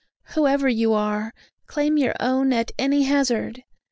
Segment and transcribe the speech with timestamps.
[0.33, 1.31] Whoever you are!
[1.67, 3.61] claim your own at any hazard!